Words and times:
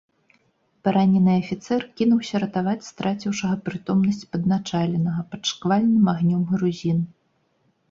Паранены 0.85 1.33
афіцэр 1.41 1.81
кінуўся 2.01 2.35
ратаваць 2.45 2.87
страціўшага 2.89 3.55
прытомнасць 3.69 4.25
падначаленага 4.33 5.21
пад 5.35 5.41
шквальным 5.53 6.11
агнём 6.17 6.41
грузін. 6.57 6.99